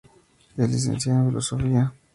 [0.57, 1.93] Es licenciada en Filosofía.